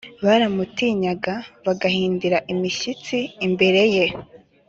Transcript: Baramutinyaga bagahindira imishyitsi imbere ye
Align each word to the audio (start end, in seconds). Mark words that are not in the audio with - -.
Baramutinyaga 0.25 1.33
bagahindira 1.65 2.37
imishyitsi 2.53 3.17
imbere 3.45 3.81
ye 3.95 4.05